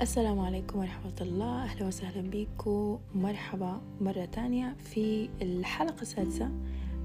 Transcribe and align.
السلام 0.00 0.40
عليكم 0.40 0.78
ورحمة 0.78 1.12
الله. 1.20 1.64
أهلا 1.64 1.86
وسهلا 1.86 2.30
بكم. 2.30 2.98
مرحبا 3.14 3.80
مرة 4.00 4.24
تانية 4.24 4.76
في 4.84 5.28
الحلقة 5.42 6.02
السادسة 6.02 6.50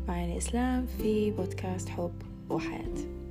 معنا 0.08 0.38
إسلام 0.38 0.86
في 0.86 1.32
بودكاست 1.32 1.90
حب 1.90 2.12
وحياة. 2.50 3.25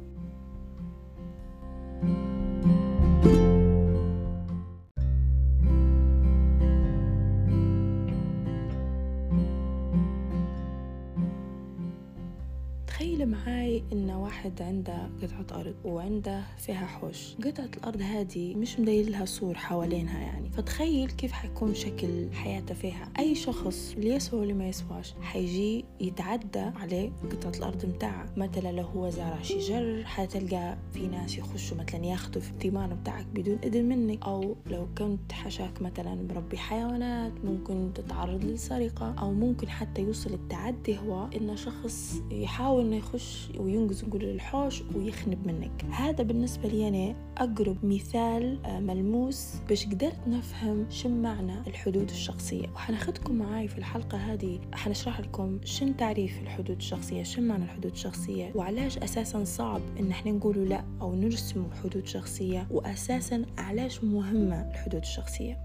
تخيل 13.14 13.28
معاي 13.28 13.82
إن 13.92 14.10
واحد 14.10 14.62
عنده 14.62 15.10
قطعة 15.22 15.60
أرض 15.60 15.74
وعنده 15.84 16.42
فيها 16.58 16.86
حوش. 16.86 17.34
قطعة 17.44 17.70
الأرض 17.76 18.02
هذه 18.02 18.54
مش 18.54 18.80
مداير 18.80 19.10
لها 19.10 19.24
سور 19.24 19.54
حوالينها 19.54 20.20
يعني. 20.20 20.50
فتخيل 20.50 21.10
كيف 21.10 21.32
حيكون 21.32 21.74
شكل 21.74 22.32
حياته 22.32 22.74
فيها. 22.74 23.12
أي 23.18 23.34
شخص 23.34 23.94
اللي 23.96 24.08
يسوى 24.08 24.40
واللي 24.40 24.54
ما 24.54 24.68
يسواش 24.68 25.14
حيجي 25.20 25.84
يتعدى 26.00 26.58
عليه 26.58 27.10
قطعة 27.32 27.58
الأرض 27.58 27.86
متاعها 27.86 28.26
مثلا 28.36 28.72
لو 28.72 28.84
هو 28.84 29.10
زارع 29.10 29.42
شجر 29.42 30.04
حتلقى 30.04 30.78
في 30.92 31.06
ناس 31.06 31.38
يخشوا 31.38 31.76
مثلا 31.76 32.04
ياخذوا 32.04 32.42
في 32.42 32.50
الثمار 32.50 32.94
بتاعك 32.94 33.26
بدون 33.26 33.58
إذن 33.64 33.84
منك. 33.84 34.24
أو 34.24 34.56
لو 34.66 34.86
كنت 34.98 35.32
حشاك 35.32 35.82
مثلا 35.82 36.14
مربي 36.14 36.58
حيوانات 36.58 37.32
ممكن 37.44 37.90
تتعرض 37.94 38.44
للسرقة. 38.44 39.14
أو 39.18 39.32
ممكن 39.32 39.68
حتى 39.68 40.02
يوصل 40.02 40.34
التعدي 40.34 40.98
هو 40.98 41.28
إن 41.36 41.56
شخص 41.56 42.22
يحاول 42.30 42.84
إنه 42.84 43.03
يخش 43.04 43.48
وينقز 43.58 44.04
نقول 44.04 44.24
الحوش 44.24 44.82
ويخنب 44.94 45.46
منك. 45.46 45.84
هذا 45.90 46.24
بالنسبة 46.24 46.68
لي 46.68 46.88
أنا 46.88 47.16
أقرب 47.38 47.76
مثال 47.82 48.64
آه، 48.64 48.80
ملموس 48.80 49.54
باش 49.68 49.86
قدرت 49.86 50.28
نفهم 50.28 50.86
شو 50.90 51.08
معنى 51.08 51.60
الحدود 51.66 52.10
الشخصية. 52.10 52.68
وحناخدكم 52.74 53.34
معاي 53.34 53.68
في 53.68 53.78
الحلقة 53.78 54.18
هذه 54.18 54.60
حنشرح 54.72 55.20
لكم 55.20 55.60
شن 55.64 55.96
تعريف 55.96 56.42
الحدود 56.42 56.76
الشخصية 56.76 57.22
شو 57.22 57.40
معنى 57.40 57.64
الحدود 57.64 57.92
الشخصية 57.92 58.52
وعلاش 58.54 58.98
أساسا 58.98 59.44
صعب 59.44 59.80
إن 60.00 60.10
إحنا 60.10 60.32
نقولوا 60.32 60.64
لا 60.64 60.84
أو 61.00 61.14
نرسم 61.14 61.66
حدود 61.84 62.06
شخصية 62.06 62.66
وأساسا 62.70 63.42
علاش 63.58 64.04
مهمة 64.04 64.70
الحدود 64.70 65.00
الشخصية. 65.00 65.58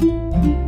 طبعا 0.00 0.59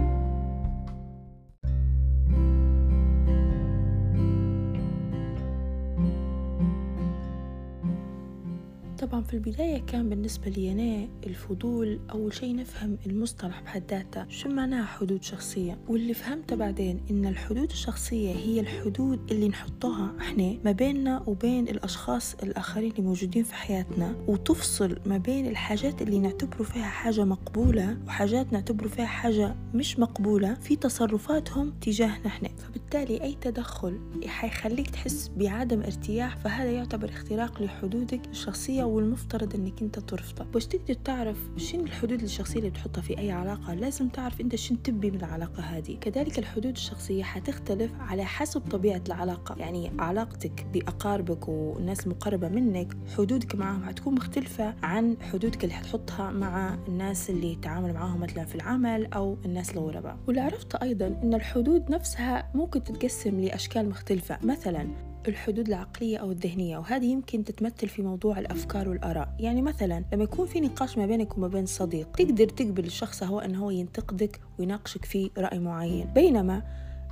في 9.33 9.38
البداية 9.38 9.78
كان 9.86 10.08
بالنسبة 10.08 10.50
لي 10.50 10.72
أنا 10.72 11.08
الفضول 11.27 12.00
أول 12.11 12.34
شيء 12.34 12.56
نفهم 12.56 12.98
المصطلح 13.06 13.61
بحد 13.61 13.83
ذاته 13.91 14.28
شو 14.28 14.48
معناها 14.48 14.84
حدود 14.84 15.22
شخصية؟ 15.22 15.78
واللي 15.89 16.14
فهمته 16.14 16.56
بعدين 16.56 17.00
إن 17.11 17.27
الحدود 17.27 17.70
الشخصية 17.70 18.34
هي 18.34 18.61
الحدود 18.61 19.33
اللي 19.33 19.48
نحطها 19.48 20.12
إحنا 20.20 20.56
ما 20.64 20.72
بيننا 20.72 21.22
وبين 21.27 21.69
الأشخاص 21.69 22.34
الآخرين 22.34 22.91
اللي 22.91 23.02
موجودين 23.02 23.44
في 23.44 23.55
حياتنا 23.55 24.16
وتفصل 24.27 24.98
ما 25.06 25.19
بين 25.19 25.46
الحاجات 25.46 26.02
اللي 26.02 26.19
نعتبره 26.19 26.62
فيها 26.62 26.83
حاجة 26.83 27.24
مقبولة 27.24 27.98
وحاجات 28.06 28.52
نعتبره 28.52 28.89
فيها 28.89 29.06
حاجة 29.06 29.55
مش 29.74 29.98
مقبولة 29.98 30.55
في 30.55 30.77
تصرفاتهم 30.77 31.70
تجاهنا 31.80 32.27
إحنا. 32.27 32.48
فبالتالي 32.48 32.81
أي 32.97 33.37
تدخل 33.41 34.01
حيخليك 34.27 34.91
تحس 34.91 35.31
بعدم 35.37 35.83
ارتياح 35.83 36.37
فهذا 36.37 36.71
يعتبر 36.71 37.09
اختراق 37.09 37.62
لحدودك 37.62 38.21
الشخصية 38.31 38.85
والمفترض 38.85 39.55
إنك 39.55 39.83
أنت 39.83 39.98
ترفضه. 39.98 40.45
باش 40.45 40.67
تقدر 40.67 40.95
تعرف 40.95 41.39
شنو 41.57 41.85
الحدود 41.85 42.23
الشخصية 42.23 42.58
اللي 42.58 42.70
بتحطها 42.70 43.01
في 43.02 43.19
أي 43.19 43.31
علاقة؟ 43.31 43.75
لازم 43.75 44.08
تعرف 44.08 44.41
أنت 44.41 44.57
شنو 44.57 44.79
تبي 44.79 45.11
من 45.11 45.17
العلاقة 45.17 45.63
هذه. 45.63 45.97
كذلك 46.01 46.39
الحدود 46.39 46.73
الشخصية 46.73 47.23
حتختلف 47.23 47.91
على 48.01 48.25
حسب 48.25 48.61
طبيعة 48.61 49.02
العلاقة. 49.07 49.55
يعني 49.58 49.92
علاقتك 49.98 50.67
بأقاربك 50.73 51.48
والناس 51.48 52.07
المقربة 52.07 52.48
منك 52.48 52.97
حدودك 53.17 53.55
معهم 53.55 53.85
حتكون 53.85 54.14
مختلفة 54.14 54.75
عن 54.83 55.17
حدودك 55.20 55.64
اللي 55.64 55.75
حتحطها 55.75 56.31
مع 56.31 56.79
الناس 56.89 57.31
اللي 57.31 57.58
تعامل 57.63 57.92
معاهم 57.95 58.20
مثلا 58.20 58.45
في 58.45 58.55
العمل 58.55 59.13
أو 59.13 59.36
الناس 59.45 59.70
الغرباء. 59.70 60.17
واللي 60.27 60.41
عرفت 60.41 60.75
أيضا 60.75 61.07
أن 61.07 61.35
الحدود 61.35 61.91
نفسها 61.91 62.51
ممكن 62.55 62.82
تتقسم 62.85 63.41
لأشكال 63.41 63.89
مختلفة 63.89 64.39
مثلا 64.43 64.89
الحدود 65.29 65.69
العقلية 65.69 66.19
أو 66.19 66.31
الذهنية 66.31 66.79
وهذه 66.79 67.05
يمكن 67.05 67.45
تتمثل 67.45 67.89
في 67.89 68.03
موضوع 68.03 68.39
الأفكار 68.39 68.89
والآراء. 68.89 69.35
يعني 69.41 69.63
مثلا 69.63 70.05
لما 70.13 70.25
يكون 70.25 70.47
في 70.47 70.61
نقاش 70.61 70.98
ما 70.98 71.07
بينك 71.07 71.39
وما 71.39 71.48
بين 71.48 71.67
صديق 71.67 72.13
تقدر 72.13 72.48
تقبل 72.48 72.85
الشخص 72.85 73.23
هو 73.23 73.41
أنه 73.41 73.65
هو 73.65 73.70
ينتقدك 73.70 74.41
ويناقشك 74.59 75.05
في 75.05 75.31
رأي 75.39 75.59
معين. 75.59 76.07
بينما 76.15 76.63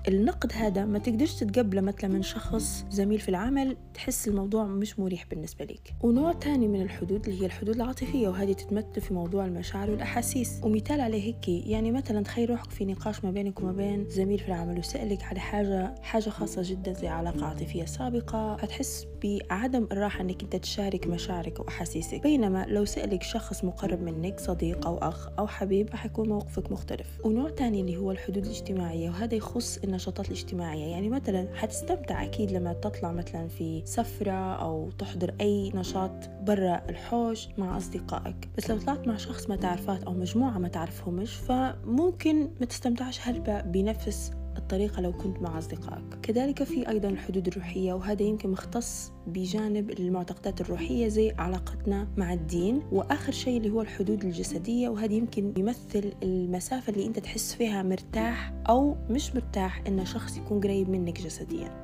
النقد 0.09 0.53
هذا 0.53 0.85
ما 0.85 0.99
تقدرش 0.99 1.35
تتقبله 1.35 1.81
مثلا 1.81 2.11
من 2.11 2.23
شخص 2.23 2.85
زميل 2.91 3.19
في 3.19 3.29
العمل 3.29 3.77
تحس 3.95 4.29
الموضوع 4.29 4.65
مش 4.65 4.99
مريح 4.99 5.27
بالنسبة 5.31 5.65
لك 5.65 5.95
ونوع 6.03 6.33
تاني 6.33 6.69
من 6.69 6.83
الحدود 6.83 7.29
اللي 7.29 7.43
هي 7.43 7.47
الحدود 7.47 7.75
العاطفية 7.77 8.29
وهذه 8.29 8.53
تتمثل 8.53 9.01
في 9.01 9.15
موضوع 9.15 9.45
المشاعر 9.45 9.91
والأحاسيس. 9.91 10.61
ومثال 10.63 11.01
على 11.01 11.23
هيك 11.23 11.49
يعني 11.49 11.93
مثلا 11.93 12.23
تخيل 12.25 12.51
روحك 12.51 12.71
في 12.71 12.85
نقاش 12.85 13.25
ما 13.25 13.31
بينك 13.31 13.61
وما 13.61 13.73
بين 13.73 14.09
زميل 14.09 14.39
في 14.39 14.49
العمل 14.49 14.79
وسألك 14.79 15.25
على 15.25 15.41
حاجة 15.41 15.95
حاجة 16.03 16.31
خاصة 16.31 16.63
جدا 16.65 16.93
زي 16.93 17.09
علاقة 17.09 17.47
عاطفية 17.47 17.85
سابقة. 17.85 18.55
هتحس 18.55 19.07
بعدم 19.25 19.89
الراحة 19.93 20.21
إنك 20.21 20.43
أنت 20.43 20.57
تشارك 20.57 21.07
مشاعرك 21.07 21.61
وأحاسيسك. 21.61 22.23
بينما 22.23 22.67
لو 22.69 22.85
سألك 22.85 23.23
شخص 23.23 23.65
مقرب 23.65 24.03
منك 24.03 24.41
صديق 24.41 24.87
أو 24.87 24.99
أخ 24.99 25.29
أو 25.39 25.47
حبيب 25.47 25.95
حيكون 25.95 26.29
موقفك 26.29 26.73
مختلف. 26.73 27.07
ونوع 27.25 27.51
تاني 27.51 27.81
اللي 27.81 27.97
هو 27.97 28.11
الحدود 28.11 28.45
الاجتماعية 28.45 29.11
وهذا 29.11 29.35
يخص 29.35 29.79
النشاطات 29.85 30.27
الاجتماعية. 30.27 30.87
يعني 30.87 31.09
مثلا 31.09 31.49
حتستمتع 31.55 32.25
أكيد 32.25 32.51
لما 32.51 32.73
تطلع 32.73 33.13
مثلا 33.13 33.49
في 33.49 33.83
سفرة 33.85 34.55
أو 34.55 34.91
تحضر 34.91 35.35
أي 35.41 35.71
نشاط 35.75 36.31
برا 36.43 36.83
الحوش 36.89 37.49
مع 37.59 37.77
أصدقائك. 37.77 38.49
بس 38.59 38.71
لو 38.71 38.79
طلعت 38.79 39.09
مع 39.09 39.17
شخص 39.17 39.49
ما 39.49 39.57
تعرفات 39.57 40.03
أو 40.05 40.13
مجموعة 40.13 40.59
ما 40.59 40.69
تعرفهمش 40.69 41.35
فممكن 41.35 42.51
ما 42.61 42.67
تستمتعش 42.67 43.21
هلبة 43.21 43.61
بنفس 43.61 44.33
الطريقة 44.61 45.01
لو 45.01 45.13
كنت 45.13 45.43
مع 45.43 45.59
أصدقائك. 45.59 46.21
كذلك 46.23 46.63
في 46.63 46.89
أيضا 46.89 47.09
الحدود 47.09 47.49
الروحية 47.49 47.93
وهذا 47.93 48.23
يمكن 48.23 48.51
مختص 48.51 49.13
بجانب 49.27 49.91
المعتقدات 49.91 50.61
الروحية 50.61 51.09
زي 51.09 51.33
علاقتنا 51.39 52.09
مع 52.17 52.33
الدين 52.33 52.83
وآخر 52.93 53.33
شيء 53.33 53.57
اللي 53.57 53.71
هو 53.71 53.81
الحدود 53.81 54.25
الجسدية 54.25 54.89
وهذا 54.89 55.13
يمكن 55.13 55.53
يمثل 55.57 56.13
المسافة 56.23 56.93
اللي 56.93 57.07
أنت 57.07 57.19
تحس 57.19 57.55
فيها 57.55 57.83
مرتاح 57.83 58.53
أو 58.69 58.97
مش 59.11 59.35
مرتاح 59.35 59.83
إن 59.87 60.05
شخص 60.05 60.37
يكون 60.37 60.61
قريب 60.61 60.89
منك 60.91 61.21
جسديا. 61.21 61.83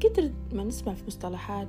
كتر 0.00 0.30
ما 0.52 0.64
نسمع 0.64 0.94
في 0.94 1.06
مصطلحات 1.06 1.68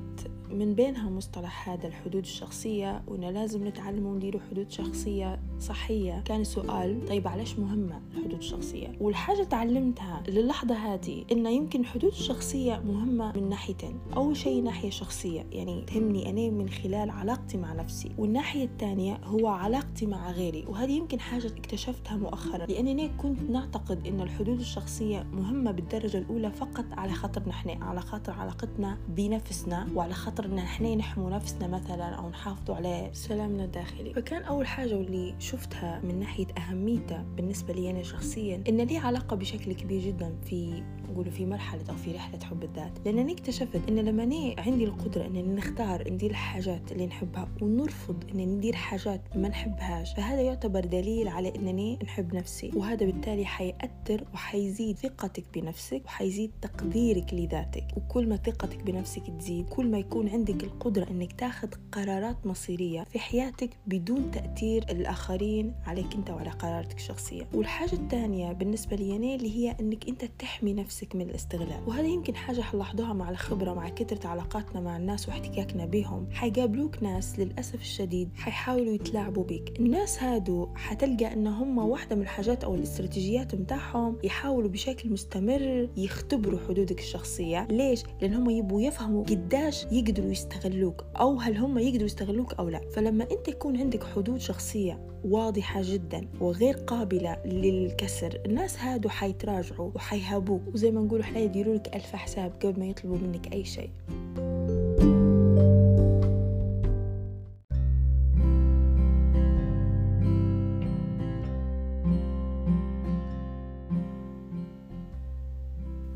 من 0.50 0.74
بينها 0.74 1.10
مصطلح 1.10 1.70
هذا 1.70 1.88
الحدود 1.88 2.24
الشخصية 2.24 3.04
وإنه 3.08 3.30
لازم 3.30 3.68
نتعلم 3.68 4.06
ونديروا 4.06 4.42
حدود 4.52 4.72
شخصية. 4.72 5.40
صحية. 5.62 6.22
كان 6.26 6.42
السؤال 6.42 7.06
طيب 7.10 7.28
علاش 7.28 7.60
مهمة 7.60 8.02
الحدود 8.18 8.38
الشخصية؟ 8.38 8.88
والحاجة 9.02 9.44
تعلمتها 9.44 10.24
للحظة 10.28 10.76
هذه 10.76 11.26
إنه 11.32 11.50
يمكن 11.50 11.80
الحدود 11.80 12.12
الشخصية 12.12 12.82
مهمة 12.88 13.32
من 13.38 13.50
ناحيتين. 13.50 14.00
أول 14.16 14.38
شيء 14.38 14.64
ناحية 14.64 14.90
شخصية 14.90 15.46
يعني 15.52 15.82
تهمني 15.82 16.30
أنا 16.30 16.50
من 16.58 16.70
خلال 16.70 17.10
علاقتي 17.10 17.58
مع 17.58 17.74
نفسي. 17.74 18.12
والناحية 18.18 18.66
الثانية 18.66 19.20
هو 19.24 19.48
علاقتي 19.48 20.06
مع 20.06 20.32
غيري. 20.32 20.66
وهذه 20.68 20.92
يمكن 20.92 21.20
حاجة 21.20 21.48
اكتشفتها 21.48 22.18
مؤخرا. 22.18 22.66
لأنني 22.66 23.10
كنت 23.18 23.50
نعتقد 23.50 24.08
إن 24.08 24.22
الحدود 24.22 24.60
الشخصية 24.60 25.24
مهمة 25.34 25.72
بالدرجة 25.72 26.18
الأولى 26.18 26.52
فقط 26.52 26.86
على 26.92 27.14
خاطر 27.14 27.50
نحن 27.50 27.70
على 27.70 28.02
خاطر 28.02 28.34
علاقتنا 28.34 28.98
بنفسنا 29.10 29.88
وعلى 29.96 30.14
خاطر 30.14 30.46
إن 30.46 30.58
إحنا 30.58 30.96
نحموا 30.96 31.30
نفسنا 31.30 31.68
مثلا 31.68 32.06
أو 32.06 32.30
نحافظوا 32.30 32.76
على 32.76 33.10
سلامنا 33.14 33.64
الداخلي. 33.64 34.14
فكان 34.14 34.44
أول 34.44 34.68
حاجة 34.68 34.96
واللي 34.98 35.36
شفتها 35.52 36.02
من 36.04 36.20
ناحية 36.20 36.48
أهميتها 36.58 37.26
بالنسبة 37.36 37.74
لي 37.74 37.90
أنا 37.90 38.04
شخصيا 38.04 38.64
إن 38.70 38.82
لي 38.82 38.98
علاقة 38.98 39.36
بشكل 39.36 39.74
كبير 39.74 40.02
جدا 40.02 40.36
في 40.46 40.84
نقولوا 41.12 41.32
في 41.32 41.46
مرحلة 41.46 41.84
أو 41.90 41.96
في 41.96 42.12
رحلة 42.12 42.40
حب 42.40 42.64
الذات. 42.64 42.92
لأنني 43.06 43.34
اكتشفت 43.34 43.90
إن 43.90 44.00
لما 44.00 44.24
أنا 44.24 44.56
عندي 44.58 44.84
القدرة 44.84 45.26
إنني 45.26 45.56
نختار 45.56 46.12
ندير 46.12 46.30
الحاجات 46.30 46.92
اللي 46.92 47.08
نحبها 47.08 47.48
ونرفض 47.62 48.24
إنني 48.32 48.46
ندير 48.46 48.76
حاجات 48.76 49.22
ما 49.36 49.48
نحبهاش 49.48 50.14
فهذا 50.14 50.42
يعتبر 50.42 50.80
دليل 50.80 51.28
على 51.28 51.56
إنني 51.56 52.00
نحب 52.04 52.36
نفسي. 52.36 52.72
وهذا 52.76 53.06
بالتالي 53.06 53.46
حيأثر 53.46 54.24
وحيزيد 54.34 54.98
ثقتك 54.98 55.44
بنفسك 55.54 56.02
وحيزيد 56.06 56.52
تقديرك 56.62 57.34
لذاتك. 57.34 57.86
وكل 57.98 58.30
ما 58.30 58.36
ثقتك 58.36 58.84
بنفسك 58.84 59.24
تزيد 59.40 59.70
كل 59.70 59.92
ما 59.92 59.98
يكون 59.98 60.30
عندك 60.30 60.64
القدرة 60.64 61.12
إنك 61.12 61.34
تاخذ 61.34 61.70
قرارات 61.92 62.46
مصيرية 62.46 63.04
في 63.04 63.20
حياتك 63.20 63.70
بدون 63.88 64.32
تأثير 64.32 64.86
الآخرين. 64.90 65.41
الآخرين 65.42 65.74
عليك 65.86 66.16
أنت 66.16 66.30
وعلى 66.30 66.50
قراراتك 66.50 66.98
الشخصية. 66.98 67.48
والحاجة 67.54 67.94
الثانية 67.94 68.52
بالنسبة 68.52 68.96
لي 68.96 69.16
أنا 69.16 69.36
اللي 69.36 69.58
هي 69.58 69.76
أنك 69.80 70.08
أنت 70.08 70.26
تحمي 70.40 70.74
نفسك 70.74 71.16
من 71.16 71.22
الاستغلال. 71.22 71.84
وهذا 71.88 72.08
يمكن 72.08 72.36
حاجة 72.36 72.62
حنلاحظوها 72.62 73.14
مع 73.14 73.30
الخبرة 73.30 73.74
مع 73.74 73.90
كثرة 73.90 74.28
علاقاتنا 74.28 74.82
مع 74.82 74.98
الناس 74.98 75.28
واحتكاكنا 75.28 75.86
بهم 75.86 76.28
حيقابلوك 76.32 77.04
ناس 77.04 77.40
للأسف 77.40 77.82
الشديد 77.82 78.30
حيحاولوا 78.36 78.94
يتلاعبوا 78.94 79.44
بك 79.44 79.80
الناس 79.80 80.24
هادو 80.24 80.68
حتلقى 80.76 81.34
أن 81.34 81.48
هم 81.48 81.78
واحدة 81.78 82.16
من 82.16 82.22
الحاجات 82.22 82.64
أو 82.64 82.76
الاستراتيجيات 82.76 83.56
متاعهم 83.56 84.18
يحاولوا 84.24 84.70
بشكل 84.70 85.10
مستمر 85.10 85.90
يختبروا 85.98 86.60
حدودك 86.68 87.00
الشخصية. 87.00 87.68
ليش؟ 87.72 88.04
لأن 88.22 88.34
هم 88.34 88.50
يبوا 88.50 88.82
يفهموا 88.82 89.24
قداش 89.24 89.86
يقدروا 89.92 90.32
يستغلوك 90.32 91.06
أو 91.20 91.40
هل 91.40 91.58
هم 91.58 91.78
يقدروا 91.78 92.06
يستغلوك 92.06 92.54
أو 92.54 92.70
لا. 92.70 92.82
فلما 92.96 93.24
أنت 93.32 93.48
يكون 93.48 93.78
عندك 93.78 94.04
حدود 94.04 94.38
شخصية 94.38 95.11
واضحة 95.26 95.82
جدا 95.84 96.28
وغير 96.40 96.74
قابلة 96.74 97.38
للكسر. 97.46 98.42
الناس 98.46 98.80
هادو 98.80 99.10
حيتراجعوا 99.10 99.92
وحيهابوك 99.96 100.62
وزي 100.74 100.92
ما 100.92 101.02
نقولوا 101.02 101.26
حيديروا 101.26 101.76
لك 101.76 101.96
ألف 101.96 102.16
حساب 102.16 102.52
قبل 102.64 102.80
ما 102.80 102.86
يطلبوا 102.86 103.18
منك 103.18 103.54
أي 103.54 103.66
شيء. 103.66 103.90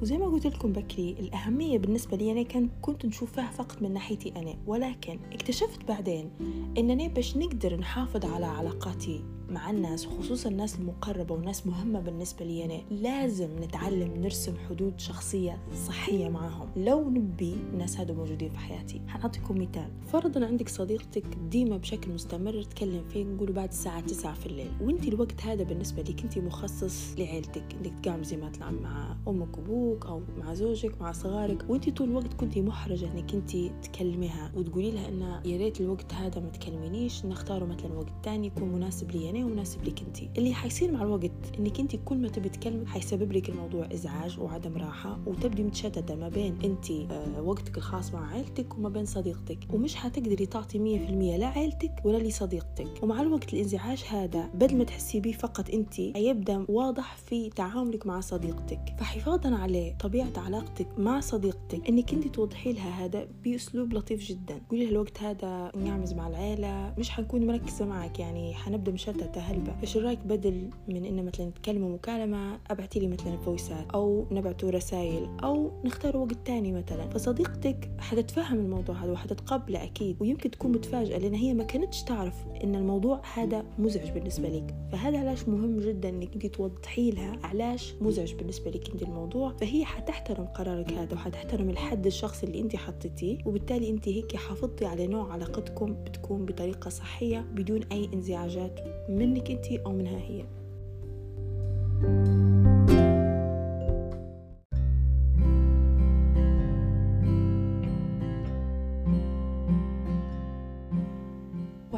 وزي 0.06 0.18
ما 0.18 0.26
قلت 0.26 0.48
لكم 0.48 0.72
بكري 0.72 1.16
الأهمية 1.20 1.78
بالنسبة 1.78 2.18
لي 2.18 2.32
أنا 2.32 2.44
كان 2.44 2.70
كنت 2.82 3.06
نشوفها 3.06 3.52
فقط 3.52 3.82
من 3.82 3.94
ناحيتي 3.94 4.34
أنا 4.36 4.56
ولكن 4.68 5.20
اكتشفت 5.34 5.84
بعدين 5.88 6.32
إننا 6.78 7.08
باش 7.08 7.38
نقدر 7.38 7.76
نحافظ 7.76 8.26
على 8.26 8.46
علاقاتي 8.46 9.24
مع 9.50 9.70
الناس 9.70 10.08
وخصوصا 10.08 10.50
الناس 10.50 10.80
المقربة 10.80 11.36
وناس 11.36 11.68
مهمة 11.68 12.00
بالنسبة 12.00 12.46
لي 12.46 12.66
أنا 12.66 12.82
لازم 12.92 13.50
نتعلم 13.64 14.14
نرسم 14.22 14.54
حدود 14.70 15.00
شخصية 15.00 15.60
صحية 15.88 16.30
معهم 16.30 16.68
لو 16.76 17.10
نبي 17.10 17.56
الناس 17.74 17.98
هذا 17.98 18.14
موجودين 18.14 18.50
في 18.50 18.58
حياتي 18.58 19.02
حنعطيكم 19.08 19.62
مثال. 19.62 19.92
فرضا 20.08 20.46
عندك 20.46 20.70
صديقتك 20.70 21.26
ديما 21.52 21.78
بشكل 21.78 22.12
مستمر 22.12 22.64
تكلم 22.64 23.04
فيه 23.10 23.24
نقول 23.24 23.52
بعد 23.52 23.70
الساعة 23.70 24.02
9 24.02 24.34
في 24.34 24.46
الليل. 24.46 24.72
وانت 24.82 25.08
الوقت 25.08 25.42
هذا 25.42 25.64
بالنسبة 25.64 26.02
لك 26.02 26.24
انت 26.24 26.38
مخصص 26.38 27.16
لعيلتك. 27.18 27.64
انك 27.74 28.00
تقامزي 28.00 28.38
مثلا 28.38 28.72
مع 28.72 29.18
أمك 29.28 29.58
وأبوك 29.58 30.06
أو 30.06 30.22
مع 30.38 30.54
زوجك 30.54 31.02
مع 31.02 31.12
صغارك. 31.12 31.66
وانت 31.70 31.90
طول 31.90 32.10
الوقت 32.10 32.34
كنتي 32.34 32.62
محرجة 32.62 33.12
انك 33.12 33.34
انت 33.34 33.58
تكلميها 33.84 34.52
وتقولي 34.56 34.92
لها 34.92 35.08
إن 35.10 35.22
يا 35.46 35.58
ريت 35.58 35.82
الوقت 35.82 36.14
هذا 36.14 36.42
ما 36.42 36.50
تكلمينيش 36.50 37.26
نختاروا 37.26 37.68
مثلا 37.68 37.94
وقت 37.94 38.14
تاني 38.24 38.48
يكون 38.48 38.70
مناسب 38.70 39.12
لي. 39.12 39.35
أنا 39.36 39.46
ومناسب 39.46 39.84
لك 39.84 40.02
أنت. 40.02 40.38
اللي 40.38 40.54
حيصير 40.54 40.92
مع 40.92 41.04
الوقت 41.04 41.32
إنك 41.60 41.80
أنت 41.80 41.96
كل 42.06 42.18
ما 42.18 42.28
تبي 42.28 42.50
تكلمك 42.50 42.88
حيسبب 42.88 43.32
لك 43.32 43.50
الموضوع 43.50 43.90
إزعاج 43.94 44.40
وعدم 44.40 44.78
راحة 44.78 45.20
وتبدي 45.26 45.64
متشتتة 45.64 46.16
ما 46.16 46.30
بين 46.30 46.58
أنت 46.64 46.92
آه 46.92 47.42
وقتك 47.42 47.78
الخاص 47.78 48.14
مع 48.14 48.32
عائلتك 48.32 48.78
وما 48.78 48.90
بين 48.90 49.06
صديقتك. 49.06 49.58
ومش 49.74 49.96
حتقدري 49.96 50.46
تعطي 50.46 50.80
100% 50.80 51.38
لا 51.40 51.48
عائلتك 51.48 51.92
ولا 52.06 52.18
لصديقتك. 52.18 53.04
ومع 53.04 53.22
الوقت 53.22 53.54
الإنزعاج 53.54 54.04
هذا 54.10 54.50
بدل 54.54 54.78
ما 54.78 54.84
تحسي 54.84 55.20
به 55.20 55.32
فقط 55.32 55.70
أنت 55.70 55.94
حيبدأ 56.14 56.66
واضح 56.70 57.18
في 57.18 57.50
تعاملك 57.50 58.08
مع 58.08 58.20
صديقتك. 58.20 58.96
فحفاظا 59.00 59.56
عليه 59.56 59.98
طبيعة 59.98 60.34
علاقتك 60.38 60.88
مع 60.98 61.20
صديقتك. 61.20 61.90
إنك 61.90 62.14
أنت 62.14 62.28
توضحي 62.28 62.74
لها 62.74 63.06
هذا 63.06 63.28
بأسلوب 63.44 63.94
لطيف 63.94 64.24
جدا. 64.24 64.62
قولي 64.70 64.84
لها 64.84 64.92
الوقت 64.92 65.24
هذا 65.24 65.72
نعمز 65.76 66.14
مع 66.14 66.28
العيلة 66.28 66.94
مش 66.98 67.10
حنكون 67.10 67.48
مركزة 67.48 67.86
معك 67.86 68.20
يعني 68.20 68.54
حنبدأ 68.54 68.92
مشتتة 68.92 69.25
هلبة 69.38 69.76
إيش 69.82 69.98
رأيك 69.98 70.20
بدل 70.20 70.70
من 70.88 71.06
ان 71.06 71.26
مثلا 71.26 71.46
نتكلموا 71.46 71.90
مكالمة 71.90 72.60
أبعتي 72.70 73.00
لي 73.00 73.08
مثلا 73.08 73.38
فويسات 73.38 73.86
أو 73.94 74.26
نبعتوا 74.32 74.72
رسائل 74.72 75.30
أو 75.44 75.72
نختار 75.86 76.18
وقت 76.18 76.38
تاني 76.46 76.72
مثلا. 76.72 77.10
فصديقتك 77.10 77.90
حتتفهم 78.00 78.60
الموضوع 78.60 78.96
هذا 78.96 79.12
وحتتقبله 79.12 79.84
أكيد 79.84 80.18
ويمكن 80.20 80.52
تكون 80.52 80.72
متفاجئة 80.72 81.18
لأن 81.18 81.34
هي 81.34 81.54
ما 81.54 81.64
كانتش 81.64 82.04
تعرف 82.04 82.46
إن 82.64 82.76
الموضوع 82.76 83.22
هذا 83.34 83.66
مزعج 83.80 84.12
بالنسبة 84.12 84.50
لك. 84.50 84.76
فهذا 84.92 85.20
علاش 85.20 85.48
مهم 85.48 85.80
جدا 85.80 86.10
إنك 86.10 86.34
انت 86.34 86.46
توضحي 86.46 87.12
لها 87.12 87.40
علاش 87.44 87.94
مزعج 88.02 88.34
بالنسبة 88.34 88.72
لك 88.72 88.92
انت 88.92 89.04
الموضوع. 89.04 89.54
فهي 89.54 89.86
حتحترم 89.86 90.46
قرارك 90.46 90.94
هذا 90.94 91.14
وحتحترم 91.14 91.70
الحد 91.70 92.06
الشخصي 92.06 92.46
اللي 92.46 92.62
انت 92.62 92.76
حطيتيه 92.76 93.38
وبالتالي 93.46 93.90
انت 93.90 94.08
هيك 94.10 94.36
حافظتي 94.36 94.86
على 94.86 95.08
نوع 95.08 95.34
علاقتكم 95.34 95.94
بتكون 95.94 96.46
بطريقة 96.46 96.90
صحية 96.90 97.40
بدون 97.40 97.84
أي 97.92 98.10
انزعاجات 98.14 98.80
منك 99.16 99.52
انت 99.52 99.72
أو 99.72 99.92
منها 99.92 100.18
هي. 100.18 100.46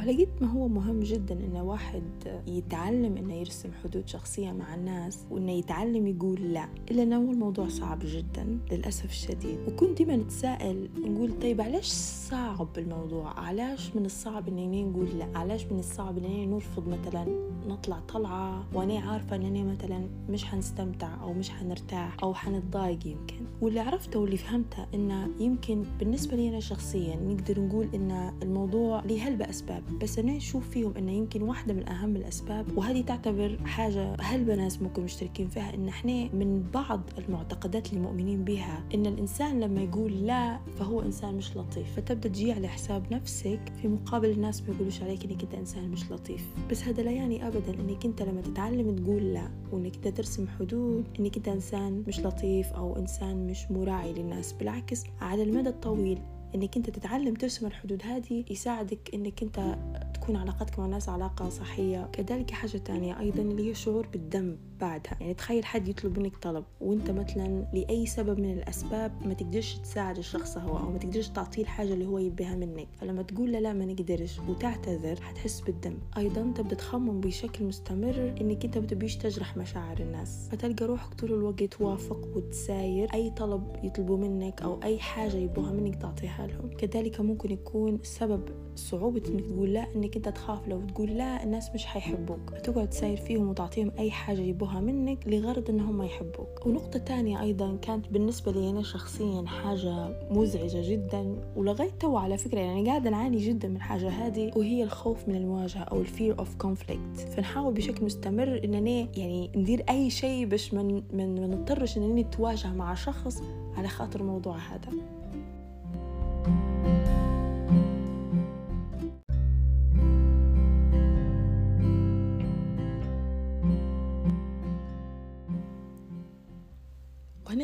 وعلى 0.07 0.25
قد 0.25 0.29
ما 0.41 0.51
هو 0.51 0.67
مهم 0.67 0.99
جدا 0.99 1.35
إن 1.45 1.55
واحد 1.55 2.03
يتعلم 2.47 3.17
إنه 3.17 3.33
يرسم 3.33 3.69
حدود 3.83 4.07
شخصية 4.07 4.51
مع 4.51 4.75
الناس 4.75 5.25
وإنه 5.31 5.51
يتعلم 5.51 6.07
يقول 6.07 6.53
لا. 6.53 6.69
الا 6.91 7.03
انه 7.03 7.31
الموضوع 7.31 7.67
صعب 7.67 7.99
جدا 8.03 8.59
للأسف 8.71 9.05
الشديد. 9.05 9.57
وكنت 9.67 9.97
ديما 9.97 10.15
نتساءل 10.15 10.89
نقول 10.97 11.39
طيب 11.39 11.61
علاش 11.61 11.85
صعب 12.29 12.77
الموضوع؟ 12.77 13.39
علاش 13.39 13.95
من 13.95 14.05
الصعب 14.05 14.47
انني 14.47 14.83
نقول 14.83 15.07
لا؟ 15.19 15.27
علاش 15.35 15.65
من 15.65 15.79
الصعب 15.79 16.17
انني 16.17 16.45
نرفض 16.45 16.87
مثلا 16.87 17.25
نطلع 17.67 17.99
طلعة 17.99 18.65
وأنا 18.73 18.99
عارفة 18.99 19.35
إنني 19.35 19.63
مثلا 19.63 20.07
مش 20.29 20.45
حنستمتع 20.45 21.21
أو 21.21 21.33
مش 21.33 21.49
حنرتاح 21.49 22.17
أو 22.23 22.33
حنتضايق 22.33 23.07
يمكن. 23.07 23.35
واللي 23.61 23.79
عرفته 23.79 24.19
واللي 24.19 24.37
فهمته 24.37 24.85
إنه 24.93 25.27
يمكن 25.39 25.83
بالنسبة 25.99 26.37
لي 26.37 26.49
أنا 26.49 26.59
شخصيا 26.59 27.15
نقدر 27.15 27.61
نقول 27.61 27.87
إن 27.95 28.33
الموضوع 28.43 29.03
ليه 29.05 29.21
هلبة 29.27 29.49
أسباب 29.49 29.83
بس 30.01 30.19
أنا 30.19 30.37
أشوف 30.37 30.69
فيهم 30.69 30.93
إنه 30.97 31.11
يمكن 31.11 31.41
واحدة 31.41 31.73
من 31.73 31.89
أهم 31.89 32.15
الأسباب 32.15 32.77
وهذه 32.77 33.01
تعتبر 33.01 33.59
حاجة 33.65 34.15
هلبة 34.21 34.55
ناس 34.55 34.81
ممكن 34.81 35.03
مشتركين 35.03 35.47
فيها 35.47 35.73
إن 35.73 35.87
إحنا 35.87 36.33
من 36.33 36.63
بعض 36.73 37.01
المعتقدات 37.17 37.89
اللي 37.89 38.01
مؤمنين 38.01 38.43
بها 38.43 38.83
إن 38.93 39.05
الإنسان 39.05 39.59
لما 39.59 39.81
يقول 39.81 40.27
لا 40.27 40.59
فهو 40.79 41.01
إنسان 41.01 41.35
مش 41.35 41.57
لطيف. 41.57 41.95
فتبدأ 41.95 42.29
تجي 42.29 42.51
على 42.51 42.67
حساب 42.67 43.13
نفسك 43.13 43.59
في 43.81 43.87
مقابل 43.87 44.29
الناس 44.29 44.61
ما 44.61 44.75
يقولوش 44.75 45.01
عليك 45.01 45.25
إنك 45.25 45.43
أنت 45.43 45.53
إنسان 45.53 45.89
مش 45.91 46.11
لطيف. 46.11 46.47
بس 46.71 46.83
هذا 46.83 47.03
لا 47.03 47.11
يعني 47.11 47.47
ابدا 47.57 47.79
إنك 47.79 48.05
أنت 48.05 48.21
لما 48.21 48.41
تتعلم 48.41 48.95
تقول 48.95 49.33
لا 49.33 49.51
وإنك 49.71 49.95
أنت 49.95 50.07
ترسم 50.07 50.47
حدود 50.47 51.05
إنك 51.19 51.37
أنت 51.37 51.47
إنسان 51.47 52.03
مش 52.07 52.19
لطيف 52.19 52.73
أو 52.73 52.97
إنسان 52.97 53.47
مش 53.47 53.71
مراعي 53.71 54.13
للناس 54.13 54.53
بالعكس 54.53 55.03
على 55.21 55.43
المدى 55.43 55.69
الطويل 55.69 56.19
إنك 56.55 56.77
أنت 56.77 56.89
تتعلم 56.89 57.33
ترسم 57.33 57.65
الحدود 57.65 58.01
هذه 58.03 58.45
يساعدك 58.49 59.09
إنك 59.13 59.43
أنت 59.43 59.77
تكون 60.13 60.35
علاقتك 60.35 60.79
مع 60.79 60.85
الناس 60.85 61.09
علاقة 61.09 61.49
صحية. 61.49 62.09
كذلك 62.13 62.51
حاجة 62.51 62.77
تانية 62.77 63.19
أيضا 63.19 63.41
اللي 63.41 63.69
هي 63.69 63.73
شعور 63.73 64.07
بالذنب. 64.07 64.57
بعدها. 64.81 65.17
يعني 65.19 65.33
تخيل 65.33 65.65
حد 65.65 65.87
يطلب 65.87 66.19
منك 66.19 66.37
طلب 66.37 66.63
وانت 66.81 67.11
مثلا 67.11 67.65
لأي 67.73 68.05
سبب 68.05 68.39
من 68.39 68.53
الأسباب 68.53 69.11
ما 69.25 69.33
تقدرش 69.33 69.73
تساعد 69.75 70.17
الشخص 70.17 70.57
هو 70.57 70.77
أو 70.77 70.91
ما 70.91 70.97
تقدرش 70.97 71.27
تعطيه 71.27 71.61
الحاجة 71.61 71.93
اللي 71.93 72.05
هو 72.05 72.17
يبيها 72.17 72.55
منك. 72.55 72.87
فلما 72.99 73.21
تقول 73.21 73.51
له 73.51 73.59
لا 73.59 73.73
ما 73.73 73.85
نقدرش 73.85 74.39
وتعتذر 74.39 75.21
حتحس 75.21 75.61
بالذنب. 75.61 75.99
أيضا 76.17 76.53
تبدأ 76.55 76.75
تخمم 76.75 77.21
بشكل 77.21 77.65
مستمر 77.65 78.35
إنك 78.41 78.65
أنت 78.65 78.77
بتبيش 78.77 79.17
تجرح 79.17 79.57
مشاعر 79.57 79.99
الناس. 79.99 80.49
فتلقى 80.51 80.85
روحك 80.85 81.13
طول 81.13 81.33
الوقت 81.33 81.63
توافق 81.63 82.27
وتساير. 82.35 83.13
أي 83.13 83.29
طلب 83.29 83.63
يطلبوا 83.83 84.17
منك 84.17 84.61
أو 84.61 84.83
أي 84.83 84.99
حاجة 84.99 85.37
يبوها 85.37 85.71
منك 85.71 85.95
تعطيها 85.95 86.47
لهم. 86.47 86.69
كذلك 86.77 87.21
ممكن 87.21 87.51
يكون 87.51 87.99
سبب 88.03 88.41
صعوبة 88.75 89.23
إنك 89.29 89.45
تقول 89.45 89.73
لا 89.73 89.95
إنك 89.95 90.15
أنت 90.15 90.29
تخاف 90.29 90.67
لو 90.67 90.81
تقول 90.81 91.09
لا 91.09 91.43
الناس 91.43 91.69
مش 91.73 91.85
حيحبوك. 91.85 92.49
فتقعد 92.49 92.89
تساير 92.89 93.17
فيهم 93.17 93.49
وتعطيهم 93.49 93.91
أي 93.99 94.11
حاجة 94.11 94.41
يبوها 94.41 94.66
منك 94.75 95.27
لغرض 95.27 95.69
انهم 95.69 96.01
يحبوك. 96.01 96.65
ونقطة 96.65 96.99
تانية 96.99 97.41
أيضا 97.41 97.77
كانت 97.81 98.07
بالنسبة 98.07 98.51
لي 98.51 98.69
أنا 98.69 98.83
شخصيا 98.83 99.45
حاجة 99.45 100.19
مزعجة 100.31 100.91
جدا 100.91 101.35
ولغاية 101.55 101.89
تو 101.99 102.17
على 102.17 102.37
فكرة 102.37 102.59
يعني 102.59 102.89
قاعدة 102.89 103.09
نعاني 103.09 103.37
جدا 103.37 103.67
من 103.67 103.75
الحاجة 103.75 104.09
هذه 104.09 104.51
وهي 104.55 104.83
الخوف 104.83 105.27
من 105.27 105.35
المواجهة 105.35 105.83
أو 105.83 106.01
ال 106.01 106.09
fear 106.09 106.39
of 106.39 106.55
conflict 106.55 107.19
فنحاول 107.19 107.73
بشكل 107.73 108.05
مستمر 108.05 108.61
اننا 108.63 109.07
يعني 109.17 109.51
ندير 109.55 109.83
أي 109.89 110.09
شيء 110.09 110.45
باش 110.45 110.73
من 110.73 111.03
من 111.13 111.41
ما 111.41 111.47
نضطرش 111.47 111.97
اننا 111.97 112.21
نتواجه 112.21 112.73
مع 112.73 112.93
شخص 112.93 113.43
على 113.77 113.87
خاطر 113.87 114.19
الموضوع 114.19 114.57
هذا. 114.57 115.16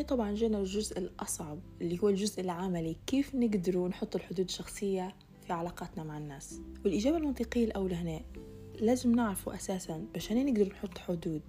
طبعا 0.04 0.32
جينا 0.34 0.58
الجزء 0.58 0.98
الأصعب 0.98 1.58
اللي 1.80 1.98
هو 2.02 2.08
الجزء 2.08 2.40
العملي. 2.40 2.96
كيف 3.06 3.34
نقدروا 3.34 3.88
نحط 3.88 4.16
الحدود 4.16 4.44
الشخصية 4.44 5.14
في 5.46 5.52
علاقاتنا 5.52 6.04
مع 6.04 6.18
الناس؟ 6.18 6.60
والإجابة 6.84 7.16
المنطقية 7.16 7.64
الأولى 7.64 7.94
هنا 7.94 8.20
لازم 8.80 9.14
نعرفه 9.14 9.54
أساسا 9.54 10.06
عشان 10.16 10.46
نقدر 10.46 10.68
نحط 10.68 10.98
حدود. 10.98 11.42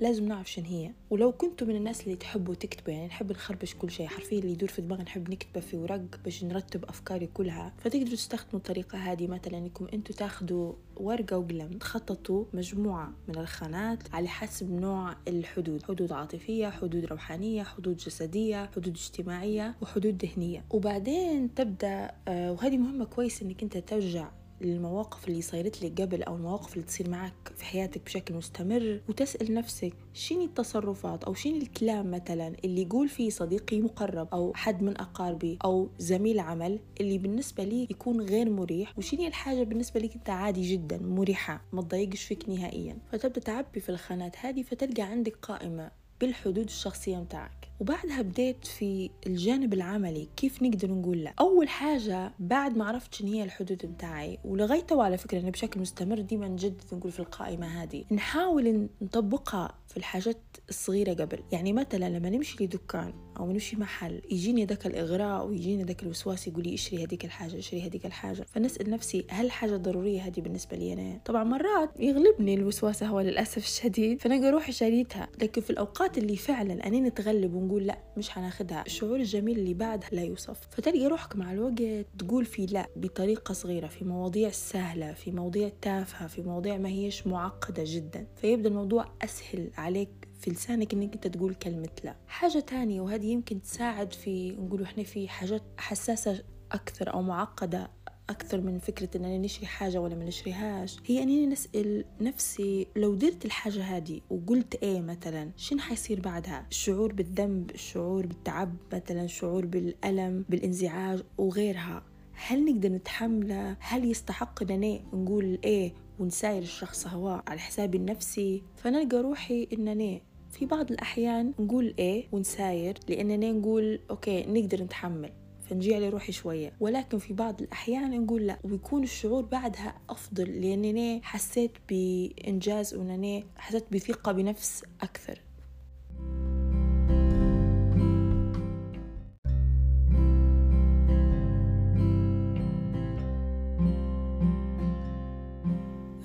لازم 0.00 0.28
نعرف 0.28 0.50
شن 0.50 0.64
هي. 0.64 0.92
ولو 1.10 1.32
كنتوا 1.32 1.66
من 1.66 1.76
الناس 1.76 2.00
اللي 2.04 2.16
تحبوا 2.16 2.54
تكتبوا 2.54 2.92
يعني 2.92 3.06
نحب 3.06 3.32
نخربش 3.32 3.74
كل 3.74 3.90
شيء 3.90 4.06
حرفيا 4.06 4.38
اللي 4.38 4.52
يدور 4.52 4.68
في 4.68 4.82
دماغي 4.82 5.02
نحب 5.02 5.30
نكتبه 5.30 5.60
في 5.60 5.76
ورق 5.76 6.00
باش 6.24 6.44
نرتب 6.44 6.84
أفكاري 6.84 7.26
كلها. 7.26 7.72
فتقدروا 7.78 8.10
تستخدموا 8.10 8.56
الطريقة 8.56 8.98
هذه 8.98 9.26
مثلا 9.26 9.58
إنكم 9.58 9.86
أنتوا 9.94 10.16
تاخدوا 10.16 10.72
ورقة 10.96 11.38
وقلم 11.38 11.78
تخططوا 11.78 12.44
مجموعة 12.54 13.12
من 13.28 13.38
الخانات 13.38 13.98
على 14.14 14.28
حسب 14.28 14.70
نوع 14.70 15.16
الحدود. 15.28 15.82
حدود 15.82 16.12
عاطفية 16.12 16.68
حدود 16.68 17.04
روحانية 17.04 17.62
حدود 17.62 17.96
جسدية 17.96 18.70
حدود 18.76 18.96
اجتماعية 18.96 19.74
وحدود 19.82 20.24
ذهنية. 20.24 20.64
وبعدين 20.70 21.54
تبدأ 21.54 22.10
آه، 22.28 22.52
وهذه 22.52 22.76
مهمة 22.76 23.04
كويس 23.04 23.42
إنك 23.42 23.62
أنت 23.62 23.78
ترجع 23.78 24.28
للمواقف 24.60 25.28
اللي 25.28 25.42
صايرت 25.42 25.84
لك 25.84 26.00
قبل 26.00 26.22
أو 26.22 26.36
المواقف 26.36 26.72
اللي 26.72 26.84
تصير 26.84 27.10
معك 27.10 27.52
في 27.56 27.64
حياتك 27.64 28.04
بشكل 28.04 28.34
مستمر 28.34 29.00
وتسأل 29.08 29.54
نفسك 29.54 29.92
شيني 30.14 30.44
التصرفات 30.44 31.24
أو 31.24 31.34
شيني 31.34 31.58
الكلام 31.58 32.10
مثلا 32.10 32.56
اللي 32.64 32.82
يقول 32.82 33.08
فيه 33.08 33.30
صديقي 33.30 33.80
مقرب 33.80 34.28
أو 34.32 34.52
حد 34.54 34.82
من 34.82 35.00
أقاربي 35.00 35.58
أو 35.64 35.88
زميل 35.98 36.40
عمل 36.40 36.78
اللي 37.00 37.18
بالنسبة 37.18 37.64
لي 37.64 37.82
يكون 37.82 38.20
غير 38.20 38.50
مريح 38.50 38.98
وشيني 38.98 39.28
الحاجة 39.28 39.62
بالنسبة 39.62 40.00
لك 40.00 40.14
أنت 40.14 40.30
عادي 40.30 40.72
جدا 40.72 40.98
مريحة 40.98 41.62
ما 41.72 41.82
تضايقش 41.82 42.22
فيك 42.22 42.48
نهائيا. 42.48 42.98
فتبدأ 43.12 43.40
تعبي 43.40 43.80
في 43.80 43.88
الخانات 43.88 44.36
هذه 44.38 44.62
فتلقى 44.62 45.02
عندك 45.02 45.36
قائمة 45.42 45.90
بالحدود 46.20 46.64
الشخصية 46.64 47.16
متاعك. 47.16 47.68
وبعدها 47.80 48.22
بديت 48.22 48.66
في 48.66 49.10
الجانب 49.26 49.74
العملي 49.74 50.28
كيف 50.36 50.62
نقدر 50.62 50.90
نقول 50.90 51.24
لا؟ 51.24 51.34
أول 51.40 51.68
حاجة 51.68 52.32
بعد 52.38 52.76
ما 52.76 52.84
عرفت 52.84 53.14
شنو 53.14 53.32
هي 53.32 53.44
الحدود 53.44 53.86
متاعي 53.86 54.38
ولغاية 54.44 54.86
على 54.90 55.18
فكرة 55.18 55.40
أنا 55.40 55.50
بشكل 55.50 55.80
مستمر 55.80 56.20
ديما 56.20 56.48
نجدد 56.48 56.82
نقول 56.92 57.12
في 57.12 57.20
القائمة 57.20 57.82
هذه 57.82 58.04
نحاول 58.10 58.88
نطبقها 59.02 59.74
في 59.88 59.96
الحاجات 59.96 60.38
الصغيرة 60.68 61.14
قبل. 61.14 61.38
يعني 61.52 61.72
مثلا 61.72 62.18
لما 62.18 62.30
نمشي 62.30 62.64
لدكان 62.64 63.12
أو 63.38 63.52
نمشي 63.52 63.76
محل 63.76 64.22
يجيني 64.30 64.64
ذاك 64.64 64.86
الإغراء 64.86 65.46
ويجيني 65.46 65.84
ذاك 65.84 66.02
الوسواس 66.02 66.48
يقول 66.48 66.64
لي 66.64 67.04
هذيك 67.04 67.24
الحاجة 67.24 67.58
اشتري 67.58 67.82
هذيك 67.82 68.06
الحاجة. 68.06 68.42
فنسأل 68.42 68.90
نفسي 68.90 69.26
هل 69.30 69.50
حاجة 69.50 69.76
ضرورية 69.76 70.20
هذه 70.20 70.40
بالنسبة 70.40 70.76
لي 70.76 70.92
أنا؟ 70.92 71.20
طبعا 71.24 71.44
مرات 71.44 71.90
يغلبني 71.98 72.54
الوسواس 72.54 73.02
هو 73.02 73.20
للأسف 73.20 73.64
الشديد 73.64 74.20
فأنا 74.20 74.48
أروح 74.48 74.70
شريتها. 74.70 75.28
لكن 75.42 75.62
في 75.62 75.70
الأوقات 75.70 76.18
اللي 76.18 76.36
فعلا 76.36 76.86
أنا 76.86 77.00
نتغلب 77.00 77.54
ونقول 77.66 77.86
لا 77.86 77.98
مش 78.16 78.30
حناخدها 78.30 78.82
الشعور 78.86 79.16
الجميل 79.16 79.58
اللي 79.58 79.74
بعدها 79.74 80.08
لا 80.12 80.22
يوصف. 80.22 80.60
فتلقي 80.70 81.06
روحك 81.06 81.36
مع 81.36 81.52
الوقت 81.52 82.06
تقول 82.18 82.44
في 82.44 82.66
لا 82.66 82.86
بطريقة 82.96 83.52
صغيرة 83.54 83.86
في 83.86 84.04
مواضيع 84.04 84.50
سهلة 84.50 85.12
في 85.12 85.30
مواضيع 85.30 85.70
تافهة 85.82 86.26
في 86.26 86.42
مواضيع 86.42 86.76
ما 86.78 86.88
هيش 86.88 87.26
معقدة 87.26 87.82
جدا. 87.86 88.26
فيبدأ 88.36 88.68
الموضوع 88.68 89.04
أسهل 89.22 89.70
عليك 89.76 90.28
في 90.40 90.50
لسانك 90.50 90.92
إنك 90.94 91.12
أنت 91.14 91.26
تقول 91.26 91.54
كلمة 91.54 91.88
لا. 92.04 92.16
حاجة 92.26 92.60
تانية 92.60 93.00
وهذه 93.00 93.26
يمكن 93.26 93.62
تساعد 93.62 94.12
في 94.12 94.50
نقول 94.50 94.82
إحنا 94.82 95.02
في 95.04 95.28
حاجات 95.28 95.62
حساسة 95.78 96.42
أكثر 96.72 97.12
أو 97.14 97.22
معقدة 97.22 97.90
أكثر 98.30 98.60
من 98.60 98.78
فكرة 98.78 99.16
أننا 99.16 99.38
نشري 99.38 99.66
حاجة 99.66 100.00
ولا 100.00 100.14
ما 100.14 100.24
نشريهاش 100.24 100.96
هي 101.06 101.22
أنني 101.22 101.46
نسأل 101.46 102.04
نفسي 102.20 102.86
لو 102.96 103.14
درت 103.14 103.44
الحاجة 103.44 103.82
هذه 103.82 104.20
وقلت 104.30 104.74
إيه 104.74 105.00
مثلا 105.00 105.50
شنو 105.56 105.78
حيصير 105.78 106.20
بعدها؟ 106.20 106.66
الشعور 106.70 107.12
بالذنب 107.12 107.70
الشعور 107.70 108.26
بالتعب 108.26 108.76
مثلا 108.92 109.24
الشعور 109.24 109.66
بالألم 109.66 110.44
بالإنزعاج 110.48 111.22
وغيرها. 111.38 112.02
هل 112.46 112.64
نقدر 112.64 112.88
نتحمله 112.88 113.76
هل 113.80 114.10
يستحق 114.10 114.62
أننا 114.62 115.00
نقول 115.12 115.58
إيه 115.64 115.94
ونساير 116.18 116.62
الشخص 116.62 117.06
هو 117.06 117.42
على 117.46 117.60
حسابي 117.60 117.98
النفسي؟ 117.98 118.62
فنلقى 118.76 119.16
روحي 119.22 119.68
أنني 119.72 120.22
في 120.50 120.66
بعض 120.66 120.90
الأحيان 120.92 121.52
نقول 121.60 121.94
إيه 121.98 122.28
ونساير 122.32 122.98
لأننا 123.08 123.52
نقول 123.52 124.00
أوكي 124.10 124.46
نقدر 124.46 124.82
نتحمل. 124.82 125.32
فنجي 125.70 125.94
على 125.94 126.08
روحي 126.08 126.32
شوية. 126.32 126.72
ولكن 126.80 127.18
في 127.18 127.32
بعض 127.34 127.62
الأحيان 127.62 128.24
نقول 128.24 128.46
لا 128.46 128.58
ويكون 128.64 129.02
الشعور 129.02 129.42
بعدها 129.42 129.94
أفضل 130.10 130.60
لأنني 130.60 131.20
حسيت 131.22 131.72
بإنجاز 131.88 132.94
وأنني 132.94 133.46
حسيت 133.56 133.84
بثقة 133.92 134.32
بنفس 134.32 134.84
أكثر. 135.02 135.45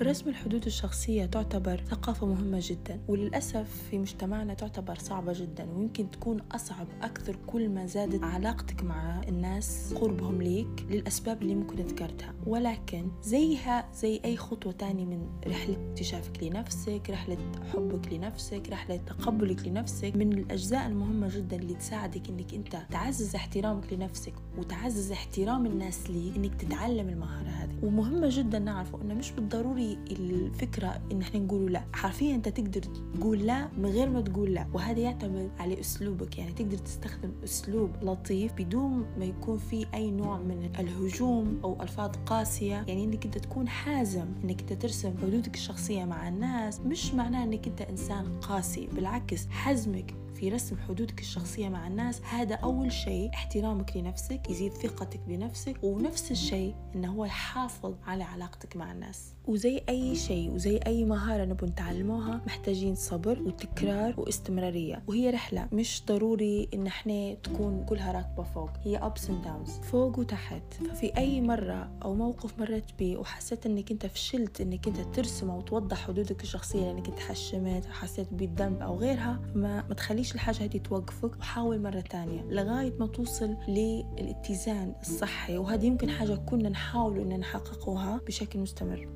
رسم 0.02 0.30
الحدود 0.30 0.66
الشخصية 0.66 1.26
تعتبر 1.26 1.80
ثقافة 1.90 2.26
مهمة 2.26 2.58
جدا 2.62 3.00
وللأسف 3.08 3.82
في 3.90 3.98
مجتمعنا 3.98 4.54
تعتبر 4.54 4.94
صعبة 4.98 5.32
جدا 5.32 5.66
ويمكن 5.76 6.10
تكون 6.10 6.40
أصعب 6.52 6.86
أكثر 7.02 7.36
كل 7.46 7.68
ما 7.68 7.86
زادت 7.86 8.22
علاقتك 8.22 8.84
مع 8.84 9.20
الناس 9.28 9.94
قربهم 9.94 10.42
ليك 10.42 10.86
للأسباب 10.90 11.42
اللي 11.42 11.54
ممكن 11.54 11.76
ذكرتها 11.76 12.34
ولكن 12.46 13.10
زيها 13.22 13.88
زي 13.94 14.20
أي 14.24 14.36
خطوة 14.36 14.72
تانية 14.72 15.04
من 15.04 15.26
رحلة 15.46 15.90
اكتشافك 15.90 16.42
لنفسك 16.42 17.02
رحلة 17.10 17.38
حبك 17.72 18.12
لنفسك 18.12 18.62
رحلة 18.70 18.96
تقبلك 18.96 19.68
لنفسك 19.68 20.16
من 20.16 20.32
الأجزاء 20.32 20.86
المهمة 20.86 21.28
جدا 21.36 21.56
اللي 21.56 21.74
تساعدك 21.74 22.28
إنك 22.28 22.54
أنت 22.54 22.76
تعزز 22.90 23.34
احترامك 23.34 23.92
لنفسك 23.92 24.34
وتعزز 24.58 25.12
احترام 25.12 25.66
الناس 25.66 26.10
لي 26.10 26.36
إنك 26.36 26.54
تتعلم 26.54 27.08
المهارة 27.08 27.48
هذه. 27.48 27.72
ومهمة 27.82 28.28
جدا 28.30 28.58
نعرفه 28.58 29.02
إنه 29.02 29.14
مش 29.14 29.30
بالضروري 29.32 29.91
الفكرة 30.10 31.00
إن 31.12 31.20
إحنا 31.22 31.40
نقول 31.40 31.72
لا. 31.72 31.84
حرفيا 31.92 32.34
أنت 32.34 32.48
تقدر 32.48 32.80
تقول 33.14 33.38
لا 33.38 33.68
من 33.78 33.86
غير 33.86 34.10
ما 34.10 34.20
تقول 34.20 34.54
لا. 34.54 34.66
وهذا 34.72 34.98
يعتمد 35.00 35.50
على 35.58 35.80
أسلوبك. 35.80 36.38
يعني 36.38 36.52
تقدر 36.52 36.76
تستخدم 36.76 37.32
أسلوب 37.44 37.90
لطيف 38.02 38.52
بدون 38.52 39.06
ما 39.18 39.24
يكون 39.24 39.58
في 39.58 39.86
أي 39.94 40.10
نوع 40.10 40.38
من 40.38 40.70
الهجوم 40.78 41.60
أو 41.64 41.82
ألفاظ 41.82 42.10
قاسية. 42.26 42.84
يعني 42.88 43.04
إنك 43.04 43.24
أنت 43.24 43.38
تكون 43.38 43.68
حازم 43.68 44.26
إنك 44.44 44.60
أنت 44.60 44.72
ترسم 44.72 45.14
حدودك 45.22 45.54
الشخصية 45.54 46.04
مع 46.04 46.28
الناس. 46.28 46.80
مش 46.80 47.14
معناه 47.14 47.44
إنك 47.44 47.68
أنت 47.68 47.80
إنسان 47.80 48.40
قاسي. 48.40 48.86
بالعكس 48.86 49.46
حزمك 49.50 50.14
في 50.42 50.48
رسم 50.48 50.76
حدودك 50.88 51.20
الشخصية 51.20 51.68
مع 51.68 51.86
الناس. 51.86 52.22
هذا 52.22 52.54
أول 52.54 52.92
شيء 52.92 53.30
احترامك 53.34 53.96
لنفسك 53.96 54.50
يزيد 54.50 54.72
ثقتك 54.72 55.20
بنفسك 55.28 55.76
ونفس 55.82 56.30
الشيء 56.30 56.74
إنه 56.94 57.12
هو 57.12 57.24
يحافظ 57.24 57.94
على 58.06 58.24
علاقتك 58.24 58.76
مع 58.76 58.92
الناس. 58.92 59.34
وزي 59.48 59.82
أي 59.88 60.16
شيء 60.16 60.50
وزي 60.50 60.76
أي 60.86 61.04
مهارة 61.04 61.44
نبغى 61.44 61.70
نتعلموها 61.70 62.40
محتاجين 62.46 62.94
صبر 62.94 63.42
وتكرار 63.42 64.20
واستمرارية. 64.20 65.02
وهي 65.06 65.30
رحلة 65.30 65.68
مش 65.72 66.02
ضروري 66.08 66.68
إن 66.74 66.86
إحنا 66.86 67.34
تكون 67.34 67.84
كلها 67.84 68.12
راكبة 68.12 68.42
فوق. 68.42 68.70
هي 68.84 69.00
ups 69.00 69.22
and 69.22 69.46
downs 69.46 69.70
فوق 69.70 70.18
وتحت. 70.18 70.74
ففي 70.74 71.16
أي 71.16 71.40
مرة 71.40 71.90
أو 72.04 72.14
موقف 72.14 72.60
مرت 72.60 72.94
بيه 72.98 73.16
وحسيت 73.16 73.66
إنك 73.66 73.90
أنت 73.90 74.06
فشلت 74.06 74.60
إنك 74.60 74.88
أنت 74.88 75.00
ترسم 75.16 75.50
أو 75.50 75.60
توضح 75.60 76.06
حدودك 76.06 76.42
الشخصية 76.42 76.80
لأنك 76.80 77.08
أنت 77.08 77.18
حشمت 77.18 77.86
حسيت 77.86 78.32
بالذنب 78.32 78.82
أو 78.82 78.96
غيرها 78.96 79.40
ما 79.54 79.94
تخليش 79.96 80.31
الحاجة 80.34 80.64
هذه 80.64 80.78
توقفك؟ 80.78 81.38
وحاول 81.38 81.82
مرة 81.82 82.00
تانية 82.00 82.42
لغاية 82.42 82.92
ما 82.98 83.06
توصل 83.06 83.56
للاتزان 83.68 84.94
الصحي. 85.00 85.58
وهذه 85.58 85.86
يمكن 85.86 86.10
حاجة 86.10 86.34
كنا 86.34 86.68
نحاول 86.68 87.18
إن 87.18 87.40
نحققها 87.40 88.20
بشكل 88.26 88.58
مستمر. 88.58 89.08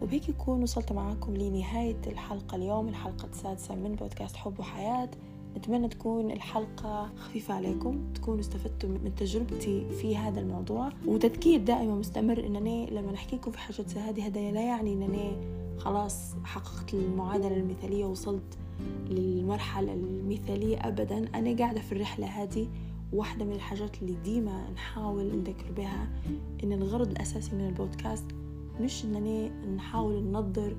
وبهيك 0.00 0.28
يكون 0.28 0.62
وصلت 0.62 0.92
معاكم 0.92 1.36
لنهاية 1.36 2.00
الحلقة 2.06 2.56
اليوم. 2.56 2.88
الحلقة 2.88 3.28
السادسة 3.32 3.74
من 3.74 3.94
بودكاست 3.94 4.36
حب 4.36 4.60
وحياة. 4.60 5.10
نتمنى 5.56 5.88
تكون 5.88 6.30
الحلقة 6.30 7.10
خفيفة 7.16 7.54
عليكم 7.54 8.12
تكونوا 8.14 8.40
استفدتوا 8.40 8.88
من 8.88 9.14
تجربتي 9.16 9.86
في 9.90 10.16
هذا 10.16 10.40
الموضوع. 10.40 10.88
وتذكير 11.06 11.60
دائما 11.60 11.94
مستمر 11.94 12.46
إنني 12.46 12.90
لما 12.90 13.12
نحكي 13.12 13.36
لكم 13.36 13.50
في 13.50 13.58
حاجات 13.58 13.88
زي 13.88 14.00
هذه 14.00 14.26
هذا 14.26 14.50
لا 14.50 14.60
يعني 14.60 14.92
إنني 14.92 15.32
خلاص 15.78 16.34
حققت 16.44 16.94
المعادلة 16.94 17.56
المثالية 17.56 18.04
وصلت 18.04 18.58
للمرحلة 19.10 19.94
المثالية 19.94 20.88
أبدا. 20.88 21.28
أنا 21.34 21.56
قاعدة 21.56 21.80
في 21.80 21.92
الرحلة 21.92 22.26
هذه 22.26 22.68
واحدة 23.12 23.44
من 23.44 23.52
الحاجات 23.52 24.02
اللي 24.02 24.16
ديما 24.24 24.70
نحاول 24.74 25.36
نذكر 25.36 25.72
بها 25.76 26.08
إن 26.64 26.72
الغرض 26.72 27.10
الأساسي 27.10 27.56
من 27.56 27.68
البودكاست 27.68 28.24
مش 28.80 29.04
إنني 29.04 29.50
نحاول 29.76 30.22
ننظر 30.22 30.76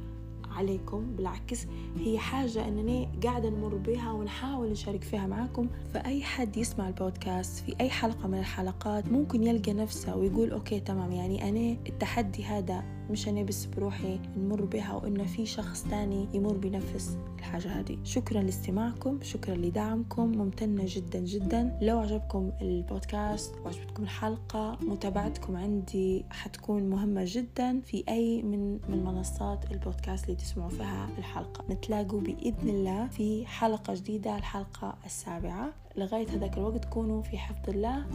عليكم. 0.53 1.15
بالعكس 1.15 1.67
هي 1.97 2.19
حاجة 2.19 2.67
أنني 2.67 3.09
قاعدة 3.23 3.49
نمر 3.49 3.75
بها 3.75 4.11
ونحاول 4.11 4.69
نشارك 4.71 5.03
فيها 5.03 5.27
معاكم. 5.27 5.67
فأي 5.93 6.23
حد 6.23 6.57
يسمع 6.57 6.87
البودكاست 6.87 7.65
في 7.65 7.75
أي 7.81 7.89
حلقة 7.89 8.27
من 8.27 8.39
الحلقات 8.39 9.11
ممكن 9.11 9.43
يلقى 9.43 9.73
نفسه 9.73 10.15
ويقول 10.15 10.51
okay 10.51 10.79
تمام. 10.79 11.11
يعني 11.11 11.49
أنا 11.49 11.77
التحدي 11.89 12.43
هذا 12.43 12.83
مش 13.11 13.27
أنا 13.27 13.43
بس 13.43 13.65
بروحي 13.65 14.19
نمر 14.37 14.65
بها 14.65 14.93
وإنه 14.93 15.23
في 15.23 15.45
شخص 15.45 15.83
تاني 15.83 16.27
يمر 16.33 16.57
بنفس 16.57 17.17
الحاجة 17.39 17.79
هذه. 17.79 17.97
شكرا 18.03 18.41
لاستماعكم 18.41 19.19
شكرا 19.21 19.55
لدعمكم 19.55 20.37
ممتنة 20.37 20.83
جدا 20.87 21.19
جدا. 21.19 21.77
لو 21.81 21.99
عجبكم 21.99 22.51
البودكاست 22.61 23.55
وعجبتكم 23.65 24.03
الحلقة 24.03 24.77
متابعتكم 24.81 25.55
عندي 25.55 26.25
حتكون 26.29 26.83
مهمة 26.83 27.23
جدا 27.27 27.79
في 27.79 28.03
أي 28.09 28.41
من 28.41 28.73
من 28.73 29.03
منصات 29.05 29.71
البودكاست 29.71 30.25
اللي 30.25 30.35
تسمعوا 30.35 30.69
فيها 30.69 31.09
الحلقة. 31.17 31.73
نتلاقوا 31.73 32.21
بإذن 32.21 32.69
الله 32.69 33.07
في 33.07 33.45
حلقة 33.45 33.93
جديدة 33.93 34.37
الحلقة 34.37 34.97
السابعة. 35.05 35.73
لغاية 35.97 36.27
هذاك 36.29 36.57
الوقت 36.57 36.85
كونوا 36.85 37.21
في 37.21 37.37
حفظ 37.37 37.69
الله. 37.69 38.05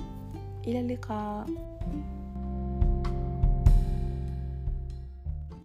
إلى 0.67 0.81
اللقاء. 0.81 1.47